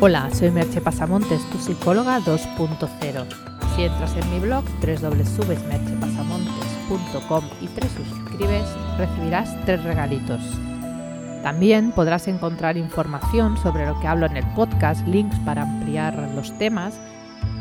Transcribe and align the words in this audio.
Hola, 0.00 0.28
soy 0.34 0.50
Merche 0.50 0.80
Pasamontes, 0.80 1.48
tu 1.50 1.58
psicóloga 1.58 2.18
2.0. 2.20 3.26
Si 3.74 3.84
entras 3.84 4.16
en 4.16 4.30
mi 4.30 4.40
blog 4.40 4.64
www.merchepasamontes.com 4.80 7.44
y 7.60 7.68
te 7.68 7.88
suscribes, 7.88 8.64
recibirás 8.98 9.54
tres 9.64 9.84
regalitos. 9.84 10.42
También 11.42 11.92
podrás 11.92 12.26
encontrar 12.28 12.76
información 12.76 13.56
sobre 13.58 13.86
lo 13.86 13.98
que 14.00 14.08
hablo 14.08 14.26
en 14.26 14.36
el 14.36 14.44
podcast, 14.54 15.06
links 15.06 15.38
para 15.40 15.62
ampliar 15.62 16.18
los 16.34 16.56
temas 16.58 17.00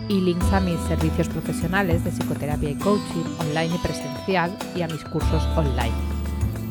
y 0.10 0.20
links 0.20 0.52
a 0.52 0.60
mis 0.60 0.82
servicios 0.82 1.30
profesionales 1.30 2.04
de 2.04 2.12
psicoterapia 2.12 2.72
y 2.72 2.76
coaching 2.76 3.24
online 3.40 3.76
y 3.76 3.78
presencial 3.78 4.52
y 4.76 4.82
a 4.82 4.88
mis 4.88 5.06
cursos 5.06 5.48
online. 5.56 5.94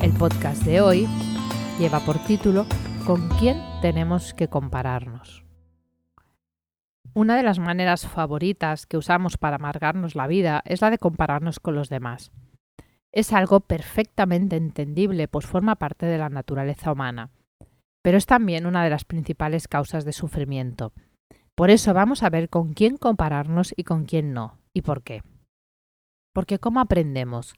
El 0.01 0.11
podcast 0.11 0.61
de 0.63 0.81
hoy 0.81 1.07
lleva 1.79 2.01
por 2.01 2.19
título 2.25 2.65
¿Con 3.05 3.29
quién 3.39 3.63
tenemos 3.81 4.33
que 4.33 4.49
compararnos? 4.49 5.42
Una 7.15 7.37
de 7.37 7.43
las 7.43 7.59
maneras 7.59 8.07
favoritas 8.07 8.87
que 8.87 8.97
usamos 8.97 9.37
para 9.37 9.57
amargarnos 9.57 10.15
la 10.15 10.25
vida 10.25 10.63
es 10.65 10.81
la 10.81 10.89
de 10.89 10.97
compararnos 10.97 11.59
con 11.59 11.75
los 11.75 11.89
demás. 11.89 12.31
Es 13.11 13.33
algo 13.33 13.59
perfectamente 13.59 14.55
entendible, 14.55 15.27
pues 15.27 15.45
forma 15.45 15.75
parte 15.75 16.07
de 16.07 16.17
la 16.17 16.29
naturaleza 16.29 16.91
humana, 16.91 17.29
pero 18.01 18.17
es 18.17 18.25
también 18.25 18.65
una 18.65 18.83
de 18.83 18.89
las 18.89 19.05
principales 19.05 19.67
causas 19.67 20.05
de 20.05 20.13
sufrimiento. 20.13 20.91
Por 21.53 21.69
eso 21.69 21.93
vamos 21.93 22.23
a 22.23 22.31
ver 22.31 22.49
con 22.49 22.73
quién 22.73 22.97
compararnos 22.97 23.75
y 23.77 23.83
con 23.83 24.05
quién 24.05 24.33
no, 24.33 24.57
y 24.73 24.81
por 24.81 25.03
qué. 25.03 25.21
Porque 26.33 26.57
¿cómo 26.57 26.79
aprendemos? 26.79 27.53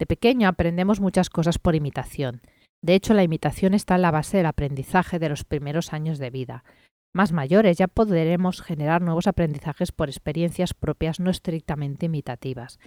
De 0.00 0.06
pequeño 0.06 0.48
aprendemos 0.48 1.00
muchas 1.00 1.30
cosas 1.30 1.60
por 1.60 1.76
imitación. 1.76 2.42
De 2.82 2.94
hecho, 2.94 3.14
la 3.14 3.22
imitación 3.22 3.74
está 3.74 3.94
en 3.94 4.02
la 4.02 4.10
base 4.10 4.38
del 4.38 4.46
aprendizaje 4.46 5.20
de 5.20 5.28
los 5.28 5.44
primeros 5.44 5.92
años 5.92 6.18
de 6.18 6.30
vida. 6.30 6.64
Más 7.14 7.32
mayores 7.32 7.78
ya 7.78 7.88
podremos 7.88 8.62
generar 8.62 9.02
nuevos 9.02 9.26
aprendizajes 9.26 9.92
por 9.92 10.08
experiencias 10.08 10.74
propias 10.74 11.20
no 11.20 11.30
estrictamente 11.30 12.06
imitativas. 12.06 12.78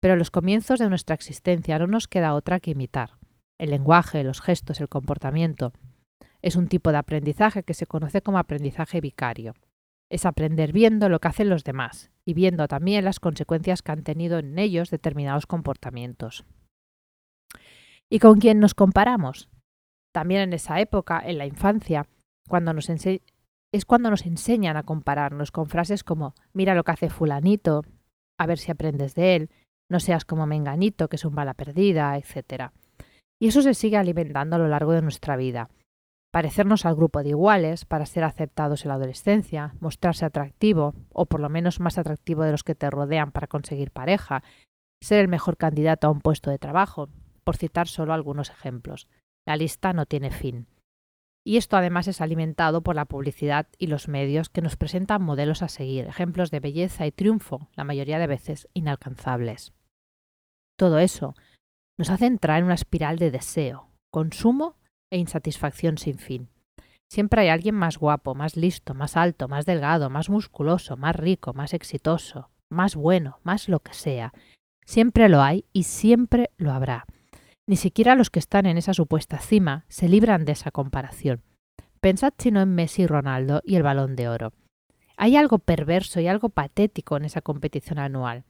Pero 0.00 0.14
en 0.14 0.18
los 0.18 0.30
comienzos 0.30 0.78
de 0.78 0.88
nuestra 0.88 1.14
existencia 1.14 1.78
no 1.78 1.86
nos 1.86 2.08
queda 2.08 2.34
otra 2.34 2.60
que 2.60 2.72
imitar. 2.72 3.18
El 3.58 3.70
lenguaje, 3.70 4.24
los 4.24 4.40
gestos, 4.40 4.80
el 4.80 4.88
comportamiento. 4.88 5.72
Es 6.42 6.56
un 6.56 6.68
tipo 6.68 6.92
de 6.92 6.98
aprendizaje 6.98 7.62
que 7.62 7.74
se 7.74 7.86
conoce 7.86 8.22
como 8.22 8.38
aprendizaje 8.38 9.00
vicario 9.00 9.54
es 10.14 10.26
aprender 10.26 10.72
viendo 10.72 11.08
lo 11.08 11.18
que 11.18 11.28
hacen 11.28 11.48
los 11.48 11.64
demás 11.64 12.12
y 12.24 12.34
viendo 12.34 12.68
también 12.68 13.04
las 13.04 13.20
consecuencias 13.20 13.82
que 13.82 13.92
han 13.92 14.04
tenido 14.04 14.38
en 14.38 14.58
ellos 14.58 14.90
determinados 14.90 15.46
comportamientos. 15.46 16.44
¿Y 18.08 18.18
con 18.18 18.38
quién 18.38 18.60
nos 18.60 18.74
comparamos? 18.74 19.48
También 20.12 20.42
en 20.42 20.52
esa 20.52 20.80
época, 20.80 21.20
en 21.24 21.38
la 21.38 21.46
infancia, 21.46 22.06
cuando 22.48 22.72
nos 22.72 22.88
es 23.76 23.84
cuando 23.84 24.10
nos 24.10 24.26
enseñan 24.26 24.76
a 24.76 24.82
compararnos 24.82 25.50
con 25.50 25.66
frases 25.66 26.04
como 26.04 26.34
mira 26.52 26.74
lo 26.74 26.84
que 26.84 26.92
hace 26.92 27.10
fulanito, 27.10 27.82
a 28.38 28.46
ver 28.46 28.58
si 28.58 28.70
aprendes 28.70 29.14
de 29.14 29.36
él, 29.36 29.50
no 29.90 30.00
seas 30.00 30.24
como 30.24 30.46
menganito, 30.46 31.08
que 31.08 31.16
es 31.16 31.24
un 31.24 31.34
bala 31.34 31.54
perdida, 31.54 32.16
etc. 32.16 32.70
Y 33.40 33.48
eso 33.48 33.62
se 33.62 33.74
sigue 33.74 33.96
alimentando 33.96 34.56
a 34.56 34.58
lo 34.58 34.68
largo 34.68 34.92
de 34.92 35.02
nuestra 35.02 35.36
vida 35.36 35.68
parecernos 36.34 36.84
al 36.84 36.96
grupo 36.96 37.22
de 37.22 37.28
iguales 37.28 37.84
para 37.84 38.06
ser 38.06 38.24
aceptados 38.24 38.84
en 38.84 38.88
la 38.88 38.96
adolescencia, 38.96 39.76
mostrarse 39.78 40.24
atractivo, 40.24 40.92
o 41.12 41.26
por 41.26 41.38
lo 41.38 41.48
menos 41.48 41.78
más 41.78 41.96
atractivo 41.96 42.42
de 42.42 42.50
los 42.50 42.64
que 42.64 42.74
te 42.74 42.90
rodean 42.90 43.30
para 43.30 43.46
conseguir 43.46 43.92
pareja, 43.92 44.42
ser 45.00 45.20
el 45.20 45.28
mejor 45.28 45.56
candidato 45.56 46.08
a 46.08 46.10
un 46.10 46.20
puesto 46.20 46.50
de 46.50 46.58
trabajo, 46.58 47.08
por 47.44 47.56
citar 47.56 47.86
solo 47.86 48.12
algunos 48.12 48.50
ejemplos. 48.50 49.06
La 49.46 49.54
lista 49.54 49.92
no 49.92 50.06
tiene 50.06 50.32
fin. 50.32 50.66
Y 51.46 51.58
esto 51.58 51.76
además 51.76 52.08
es 52.08 52.22
alimentado 52.22 52.82
por 52.82 52.96
la 52.96 53.04
publicidad 53.04 53.66
y 53.78 53.88
los 53.88 54.08
medios 54.08 54.48
que 54.48 54.62
nos 54.62 54.76
presentan 54.76 55.22
modelos 55.22 55.62
a 55.62 55.68
seguir, 55.68 56.06
ejemplos 56.06 56.50
de 56.50 56.60
belleza 56.60 57.06
y 57.06 57.12
triunfo, 57.12 57.68
la 57.76 57.84
mayoría 57.84 58.18
de 58.18 58.26
veces 58.26 58.66
inalcanzables. 58.72 59.74
Todo 60.78 60.98
eso 60.98 61.34
nos 61.98 62.10
hace 62.10 62.26
entrar 62.26 62.58
en 62.58 62.64
una 62.64 62.74
espiral 62.74 63.18
de 63.18 63.30
deseo, 63.30 63.90
consumo 64.10 64.76
e 65.10 65.18
insatisfacción 65.18 65.98
sin 65.98 66.18
fin. 66.18 66.48
Siempre 67.10 67.42
hay 67.42 67.48
alguien 67.48 67.74
más 67.74 67.98
guapo, 67.98 68.34
más 68.34 68.56
listo, 68.56 68.94
más 68.94 69.16
alto, 69.16 69.46
más 69.46 69.66
delgado, 69.66 70.10
más 70.10 70.30
musculoso, 70.30 70.96
más 70.96 71.14
rico, 71.14 71.52
más 71.52 71.74
exitoso, 71.74 72.50
más 72.70 72.96
bueno, 72.96 73.38
más 73.42 73.68
lo 73.68 73.80
que 73.80 73.92
sea. 73.92 74.32
Siempre 74.84 75.28
lo 75.28 75.42
hay 75.42 75.66
y 75.72 75.84
siempre 75.84 76.50
lo 76.56 76.72
habrá. 76.72 77.04
Ni 77.66 77.76
siquiera 77.76 78.14
los 78.14 78.30
que 78.30 78.38
están 78.38 78.66
en 78.66 78.76
esa 78.76 78.92
supuesta 78.92 79.38
cima 79.38 79.84
se 79.88 80.08
libran 80.08 80.44
de 80.44 80.52
esa 80.52 80.70
comparación. 80.70 81.42
Pensad 82.00 82.34
sino 82.36 82.60
en 82.60 82.74
Messi 82.74 83.06
Ronaldo 83.06 83.62
y 83.64 83.76
el 83.76 83.82
balón 83.82 84.16
de 84.16 84.28
oro. 84.28 84.52
Hay 85.16 85.36
algo 85.36 85.58
perverso 85.58 86.20
y 86.20 86.26
algo 86.26 86.50
patético 86.50 87.16
en 87.16 87.24
esa 87.24 87.40
competición 87.40 87.98
anual. 87.98 88.44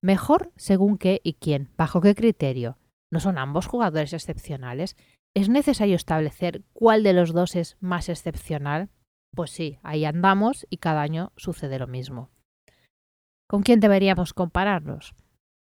Mejor 0.00 0.52
según 0.56 0.98
qué 0.98 1.20
y 1.24 1.34
quién, 1.34 1.70
bajo 1.76 2.00
qué 2.00 2.14
criterio. 2.14 2.78
¿No 3.10 3.18
son 3.18 3.38
ambos 3.38 3.66
jugadores 3.66 4.12
excepcionales? 4.12 4.96
¿Es 5.34 5.48
necesario 5.48 5.96
establecer 5.96 6.62
cuál 6.72 7.02
de 7.02 7.14
los 7.14 7.32
dos 7.32 7.56
es 7.56 7.76
más 7.80 8.08
excepcional? 8.08 8.90
Pues 9.34 9.50
sí, 9.50 9.78
ahí 9.82 10.04
andamos 10.04 10.66
y 10.70 10.76
cada 10.76 11.02
año 11.02 11.32
sucede 11.36 11.78
lo 11.78 11.86
mismo. 11.86 12.30
¿Con 13.48 13.62
quién 13.62 13.80
deberíamos 13.80 14.34
compararnos? 14.34 15.14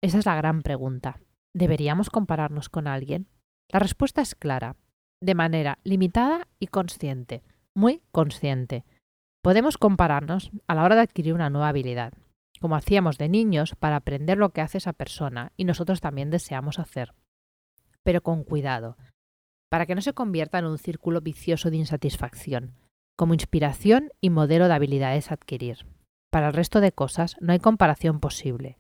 Esa 0.02 0.18
es 0.18 0.26
la 0.26 0.36
gran 0.36 0.62
pregunta. 0.62 1.20
¿Deberíamos 1.56 2.11
compararnos 2.11 2.69
con 2.69 2.87
alguien? 2.87 3.31
La 3.71 3.78
respuesta 3.78 4.21
es 4.21 4.34
clara, 4.34 4.77
de 5.22 5.34
manera 5.34 5.78
limitada 5.84 6.49
y 6.59 6.67
consciente, 6.67 7.43
muy 7.75 8.03
consciente. 8.12 8.84
Podemos 9.43 9.78
compararnos 9.78 10.50
a 10.67 10.75
la 10.75 10.84
hora 10.84 10.97
de 10.97 11.00
adquirir 11.00 11.33
una 11.33 11.49
nueva 11.49 11.71
habilidad, 11.71 12.12
como 12.61 12.77
hacíamos 12.77 13.17
de 13.17 13.31
niños 13.31 13.75
para 13.75 13.97
aprender 13.97 14.37
lo 14.37 14.50
que 14.50 14.61
hace 14.61 14.77
esa 14.77 14.93
persona 14.93 15.55
y 15.56 15.65
nosotros 15.65 16.03
también 16.03 16.28
deseamos 16.28 16.78
hacer. 16.78 17.15
Pero 18.03 18.21
con 18.23 18.44
cuidado, 18.44 18.99
para 19.71 19.87
que 19.87 19.94
no 19.94 20.03
se 20.03 20.12
convierta 20.12 20.59
en 20.59 20.67
un 20.67 20.77
círculo 20.77 21.23
vicioso 21.23 21.71
de 21.71 21.78
insatisfacción, 21.78 22.75
como 23.17 23.33
inspiración 23.33 24.11
y 24.21 24.28
modelo 24.28 24.69
de 24.69 24.75
habilidades 24.75 25.31
a 25.31 25.34
adquirir. 25.34 25.87
Para 26.31 26.49
el 26.49 26.53
resto 26.53 26.83
de 26.83 26.93
cosas 26.93 27.34
no 27.41 27.55
hay 27.55 27.61
comparación 27.61 28.21
posible, 28.21 28.77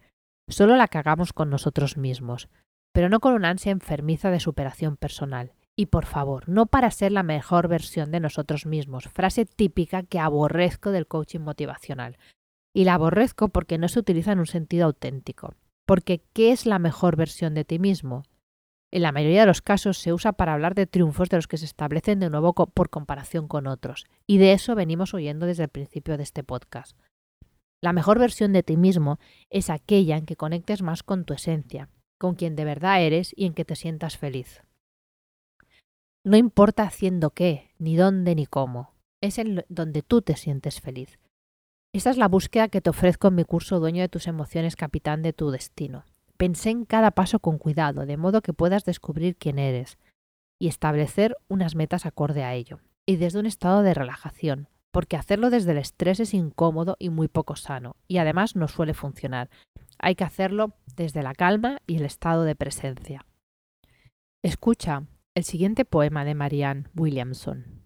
solo 0.48 0.76
la 0.76 0.88
que 0.88 0.98
hagamos 0.98 1.32
con 1.32 1.50
nosotros 1.50 1.96
mismos, 1.96 2.48
pero 2.92 3.08
no 3.08 3.20
con 3.20 3.34
una 3.34 3.50
ansia 3.50 3.72
enfermiza 3.72 4.30
de 4.30 4.40
superación 4.40 4.96
personal. 4.96 5.52
Y 5.76 5.86
por 5.86 6.06
favor, 6.06 6.48
no 6.48 6.66
para 6.66 6.90
ser 6.90 7.12
la 7.12 7.22
mejor 7.22 7.68
versión 7.68 8.10
de 8.10 8.20
nosotros 8.20 8.64
mismos, 8.64 9.08
frase 9.08 9.44
típica 9.44 10.02
que 10.02 10.18
aborrezco 10.18 10.90
del 10.90 11.06
coaching 11.06 11.40
motivacional. 11.40 12.16
Y 12.74 12.84
la 12.84 12.94
aborrezco 12.94 13.48
porque 13.48 13.76
no 13.76 13.88
se 13.88 13.98
utiliza 13.98 14.32
en 14.32 14.38
un 14.38 14.46
sentido 14.46 14.86
auténtico. 14.86 15.54
Porque 15.86 16.22
¿qué 16.32 16.52
es 16.52 16.64
la 16.64 16.78
mejor 16.78 17.16
versión 17.16 17.52
de 17.52 17.64
ti 17.64 17.78
mismo? 17.78 18.22
En 18.90 19.02
la 19.02 19.12
mayoría 19.12 19.40
de 19.40 19.46
los 19.46 19.60
casos 19.60 19.98
se 19.98 20.12
usa 20.12 20.32
para 20.32 20.54
hablar 20.54 20.74
de 20.74 20.86
triunfos 20.86 21.28
de 21.28 21.36
los 21.36 21.48
que 21.48 21.58
se 21.58 21.64
establecen 21.66 22.20
de 22.20 22.30
nuevo 22.30 22.54
por 22.54 22.88
comparación 22.88 23.48
con 23.48 23.66
otros, 23.66 24.06
y 24.26 24.38
de 24.38 24.52
eso 24.52 24.74
venimos 24.74 25.12
oyendo 25.12 25.44
desde 25.44 25.64
el 25.64 25.68
principio 25.68 26.16
de 26.16 26.22
este 26.22 26.44
podcast. 26.44 26.96
La 27.86 27.92
mejor 27.92 28.18
versión 28.18 28.52
de 28.52 28.64
ti 28.64 28.76
mismo 28.76 29.20
es 29.48 29.70
aquella 29.70 30.16
en 30.16 30.26
que 30.26 30.34
conectes 30.34 30.82
más 30.82 31.04
con 31.04 31.24
tu 31.24 31.34
esencia, 31.34 31.88
con 32.18 32.34
quien 32.34 32.56
de 32.56 32.64
verdad 32.64 33.00
eres 33.00 33.32
y 33.36 33.46
en 33.46 33.54
que 33.54 33.64
te 33.64 33.76
sientas 33.76 34.16
feliz. 34.16 34.64
No 36.24 36.36
importa 36.36 36.82
haciendo 36.82 37.30
qué, 37.30 37.70
ni 37.78 37.94
dónde, 37.94 38.34
ni 38.34 38.44
cómo, 38.44 38.92
es 39.20 39.38
en 39.38 39.64
donde 39.68 40.02
tú 40.02 40.20
te 40.20 40.34
sientes 40.34 40.80
feliz. 40.80 41.20
Esta 41.92 42.10
es 42.10 42.16
la 42.16 42.26
búsqueda 42.26 42.66
que 42.66 42.80
te 42.80 42.90
ofrezco 42.90 43.28
en 43.28 43.36
mi 43.36 43.44
curso 43.44 43.78
Dueño 43.78 44.02
de 44.02 44.08
tus 44.08 44.26
emociones, 44.26 44.74
capitán 44.74 45.22
de 45.22 45.32
tu 45.32 45.52
destino. 45.52 46.06
Pensé 46.36 46.70
en 46.70 46.86
cada 46.86 47.12
paso 47.12 47.38
con 47.38 47.56
cuidado, 47.56 48.04
de 48.04 48.16
modo 48.16 48.42
que 48.42 48.52
puedas 48.52 48.84
descubrir 48.84 49.36
quién 49.36 49.60
eres 49.60 49.96
y 50.58 50.66
establecer 50.66 51.36
unas 51.46 51.76
metas 51.76 52.04
acorde 52.04 52.42
a 52.42 52.52
ello, 52.52 52.80
y 53.06 53.14
desde 53.14 53.38
un 53.38 53.46
estado 53.46 53.82
de 53.82 53.94
relajación, 53.94 54.66
porque 54.96 55.18
hacerlo 55.18 55.50
desde 55.50 55.72
el 55.72 55.76
estrés 55.76 56.20
es 56.20 56.32
incómodo 56.32 56.96
y 56.98 57.10
muy 57.10 57.28
poco 57.28 57.54
sano, 57.54 57.96
y 58.08 58.16
además 58.16 58.56
no 58.56 58.66
suele 58.66 58.94
funcionar. 58.94 59.50
Hay 59.98 60.14
que 60.14 60.24
hacerlo 60.24 60.72
desde 60.96 61.22
la 61.22 61.34
calma 61.34 61.82
y 61.86 61.96
el 61.96 62.06
estado 62.06 62.44
de 62.44 62.54
presencia. 62.54 63.26
Escucha 64.42 65.02
el 65.34 65.44
siguiente 65.44 65.84
poema 65.84 66.24
de 66.24 66.34
Marianne 66.34 66.84
Williamson. 66.96 67.84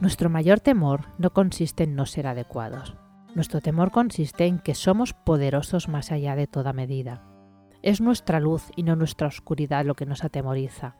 Nuestro 0.00 0.30
mayor 0.30 0.60
temor 0.60 1.08
no 1.18 1.32
consiste 1.32 1.82
en 1.82 1.96
no 1.96 2.06
ser 2.06 2.28
adecuados, 2.28 2.94
nuestro 3.34 3.60
temor 3.60 3.90
consiste 3.90 4.46
en 4.46 4.60
que 4.60 4.76
somos 4.76 5.12
poderosos 5.12 5.88
más 5.88 6.12
allá 6.12 6.36
de 6.36 6.46
toda 6.46 6.72
medida. 6.72 7.24
Es 7.82 8.00
nuestra 8.00 8.38
luz 8.38 8.70
y 8.76 8.84
no 8.84 8.94
nuestra 8.94 9.26
oscuridad 9.26 9.84
lo 9.84 9.96
que 9.96 10.06
nos 10.06 10.22
atemoriza. 10.22 10.94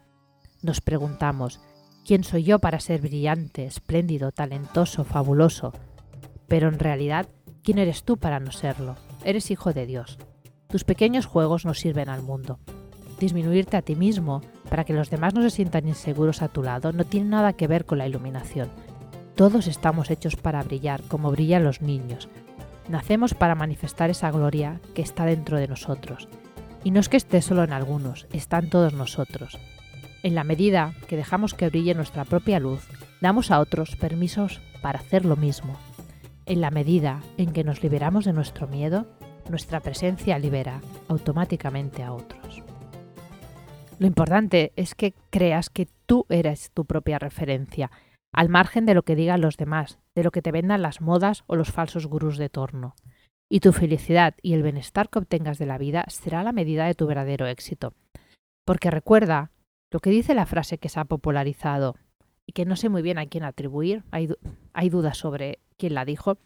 Nos 0.63 0.81
preguntamos, 0.81 1.61
¿quién 2.05 2.23
soy 2.23 2.45
yo 2.45 2.59
para 2.59 2.81
ser 2.81 3.01
brillante, 3.01 3.65
espléndido, 3.65 4.31
talentoso, 4.31 5.05
fabuloso? 5.05 5.73
Pero 6.47 6.69
en 6.69 6.79
realidad, 6.79 7.29
¿quién 7.63 7.79
eres 7.79 8.05
tú 8.05 8.19
para 8.19 8.41
no 8.41 8.53
serlo? 8.53 8.97
Eres 9.25 9.51
hijo 9.51 9.73
de 9.73 9.87
Dios. 9.87 10.19
Tus 10.69 10.85
pequeños 10.85 11.27
juegos 11.27 11.65
no 11.65 11.73
sirven 11.73 12.09
al 12.09 12.23
mundo. 12.23 12.59
Disminuirte 13.19 13.77
a 13.77 13.83
ti 13.83 13.97
mismo 13.97 14.43
para 14.69 14.85
que 14.85 14.93
los 14.93 15.09
demás 15.09 15.35
no 15.35 15.43
se 15.43 15.51
sientan 15.51 15.89
inseguros 15.89 16.43
a 16.43 16.49
tu 16.49 16.63
lado 16.63 16.93
no 16.93 17.05
tiene 17.05 17.31
nada 17.31 17.53
que 17.53 17.69
ver 17.69 17.85
con 17.85 17.99
la 17.99 18.09
iluminación 18.09 18.69
Todos 19.37 19.67
estamos 19.69 20.11
hechos 20.11 20.37
para 20.37 20.63
brillar, 20.63 21.03
como 21.03 21.31
brillan 21.31 21.65
los 21.65 21.81
niños. 21.81 22.29
Nacemos 22.89 23.35
para 23.35 23.55
manifestar 23.55 24.11
esa 24.11 24.31
gloria 24.31 24.81
que 24.95 25.03
está 25.03 25.25
dentro 25.25 25.59
de 25.59 25.69
nosotros. 25.69 26.29
Y 26.83 26.91
no 26.91 27.01
es 27.01 27.09
que 27.09 27.17
esté 27.17 27.41
solo 27.41 27.65
en 27.65 27.73
algunos, 27.73 28.27
está 28.33 28.59
en 28.59 28.69
todos 28.69 28.93
nosotros. 28.93 29.59
En 30.25 30.35
la 30.35 30.43
medida 30.43 30.95
que 31.07 31.19
dejamos 31.19 31.53
que 31.53 31.69
brille 31.69 31.95
nuestra 31.95 32.25
propia 32.25 32.59
luz, 32.59 32.89
damos 33.21 33.51
a 33.51 33.61
otros 33.61 33.95
permisos 33.95 34.63
para 34.81 35.01
hacer 35.01 35.27
lo 35.27 35.37
mismo. 35.37 35.79
En 36.47 36.63
la 36.63 36.71
medida 36.71 37.21
en 37.37 37.53
que 37.53 37.63
nos 37.63 37.83
liberamos 37.83 38.25
de 38.25 38.33
nuestro 38.33 38.67
miedo, 38.67 39.07
nuestra 39.51 39.81
presencia 39.81 40.39
libera 40.39 40.81
automáticamente 41.09 42.03
a 42.03 42.15
otros. 42.15 42.63
Lo 43.99 44.07
importante 44.07 44.73
es 44.77 44.95
que 44.95 45.13
creas 45.29 45.69
que 45.69 45.89
tú 46.07 46.25
eres 46.31 46.71
tu 46.71 46.87
propia 46.87 47.19
referencia 47.19 47.91
al 48.33 48.49
margen 48.49 48.87
de 48.87 48.95
lo 48.95 49.03
que 49.03 49.17
digan 49.17 49.43
los 49.43 49.59
demás, 49.59 49.99
de 50.15 50.25
lo 50.25 50.31
que 50.31 50.41
te 50.41 50.53
vendan 50.53 50.81
las 50.81 51.03
modas 51.03 51.45
o 51.47 51.55
los 51.55 51.71
falsos 51.71 52.07
gurús 52.07 52.39
de 52.39 52.49
torno. 52.49 52.95
Y 53.51 53.61
tu 53.61 53.75
felicidad 53.75 54.37
y 54.41 54.55
el 54.55 54.63
bienestar 54.63 55.11
que 55.11 55.19
obtengas 55.19 55.59
de 55.59 55.67
la 55.67 55.77
vida 55.77 56.07
será 56.09 56.43
la 56.43 56.53
medida 56.53 56.87
de 56.87 56.95
tu 56.95 57.07
verdadero 57.07 57.47
éxito. 57.47 57.93
Porque 58.65 58.91
recuerda 58.91 59.51
lo 59.95 60.01
que 60.01 60.11
dice 60.11 60.35
la 60.35 60.45
frase 60.45 60.79
que 60.79 60.89
se 60.89 60.99
ha 60.99 61.05
popularizado 61.05 61.95
y 62.45 62.53
que 62.53 62.65
no 62.65 62.75
sé 62.75 62.89
muy 62.89 63.01
bien 63.01 63.17
a 63.17 63.27
quién 63.27 63.45
atribuir, 63.45 64.03
hay, 64.11 64.29
hay 64.73 64.89
dudas 64.89 65.17
sobre 65.17 65.61
quién 65.77 65.95
la 65.95 66.05
dijo, 66.05 66.37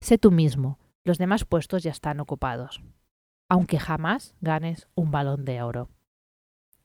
sé 0.00 0.16
tú 0.16 0.30
mismo, 0.30 0.78
los 1.02 1.18
demás 1.18 1.44
puestos 1.44 1.82
ya 1.82 1.90
están 1.90 2.20
ocupados, 2.20 2.84
aunque 3.48 3.80
jamás 3.80 4.36
ganes 4.40 4.86
un 4.94 5.10
balón 5.10 5.44
de 5.44 5.60
oro. 5.60 5.88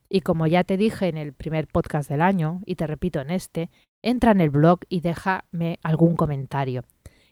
Y 0.10 0.22
como 0.22 0.48
ya 0.48 0.64
te 0.64 0.78
dije 0.78 1.10
en 1.10 1.18
el 1.18 1.32
primer 1.32 1.68
podcast 1.68 2.10
del 2.10 2.24
año, 2.24 2.62
y 2.66 2.74
te 2.74 2.88
repito 2.88 3.22
en 3.22 3.30
este, 3.30 3.70
entra 4.02 4.32
en 4.32 4.42
el 4.42 4.50
blog 4.50 4.80
y 4.90 5.02
déjame 5.02 5.78
algún 5.84 6.16
comentario. 6.16 6.86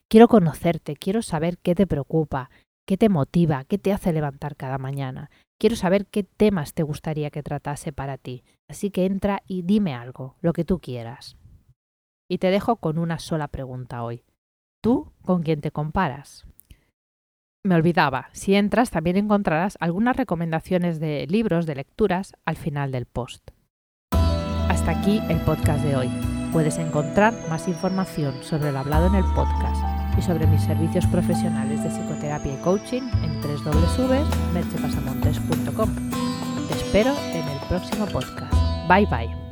Quiero 0.08 0.28
conocerte, 0.28 0.96
quiero 0.96 1.24
saber 1.24 1.58
qué 1.58 1.74
te 1.74 1.88
preocupa, 1.88 2.52
qué 2.86 2.96
te 2.96 3.10
motiva, 3.10 3.64
qué 3.64 3.80
te 3.80 3.92
hace 3.92 4.14
levantar 4.14 4.56
cada 4.56 4.78
mañana. 4.78 5.32
Quiero 5.60 5.76
saber 5.76 6.06
qué 6.06 6.24
temas 6.24 6.74
te 6.74 6.84
gustaría 6.84 7.32
que 7.32 7.44
tratase 7.44 7.92
para 7.92 8.18
ti. 8.18 8.44
Así 8.68 8.92
que 8.92 9.06
entra 9.06 9.42
y 9.48 9.64
dime 9.64 9.94
algo, 9.96 10.36
lo 10.42 10.54
que 10.54 10.66
tú 10.66 10.80
quieras. 10.80 11.38
Y 12.30 12.38
te 12.38 12.52
dejo 12.52 12.76
con 12.78 12.98
una 12.98 13.20
sola 13.20 13.48
pregunta 13.48 14.04
hoy. 14.04 14.24
¿Tú 14.84 15.12
con 15.24 15.42
quién 15.42 15.62
te 15.62 15.72
comparas? 15.72 16.46
me 17.68 17.76
olvidaba, 17.76 18.30
si 18.32 18.56
entras 18.56 18.90
también 18.90 19.18
encontrarás 19.18 19.78
algunas 19.80 20.16
recomendaciones 20.16 21.00
de 21.00 21.28
libros, 21.28 21.66
de 21.66 21.76
lecturas, 21.76 22.34
al 22.46 22.56
final 22.56 22.92
del 22.92 23.06
post. 23.06 23.52
Hasta 24.70 24.92
aquí 24.92 25.22
el 25.30 25.40
podcast 25.42 25.84
de 25.84 25.96
hoy. 25.96 26.10
Puedes 26.52 26.78
encontrar 26.78 27.34
más 27.50 27.68
información 27.68 28.42
sobre 28.44 28.70
el 28.70 28.78
hablado 28.78 29.08
en 29.08 29.16
el 29.16 29.26
podcast 29.36 29.97
y 30.18 30.22
sobre 30.22 30.48
mis 30.48 30.64
servicios 30.64 31.06
profesionales 31.08 31.84
de 31.84 31.90
psicoterapia 31.90 32.54
y 32.54 32.58
coaching 32.58 33.04
en 33.24 33.42
www.merchepasamontes.com. 33.42 35.90
Te 36.68 36.74
espero 36.74 37.16
en 37.34 37.48
el 37.48 37.60
próximo 37.70 38.06
podcast. 38.08 38.54
Bye 38.88 39.06
bye. 39.06 39.47